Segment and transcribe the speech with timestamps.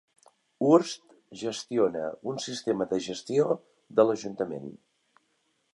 [0.67, 1.03] Hurst
[1.41, 3.47] gestiona un sistema de gestió
[4.01, 4.71] de l'ajuntament.